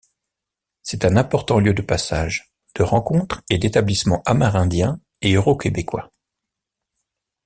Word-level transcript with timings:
C’est 0.81 1.05
un 1.05 1.15
important 1.15 1.59
lieu 1.59 1.75
de 1.75 1.83
passage, 1.83 2.51
de 2.75 2.81
rencontres 2.81 3.43
et 3.51 3.59
d’établissements 3.59 4.23
amérindiens 4.25 4.99
et 5.21 5.33
euroquébécois. 5.35 6.11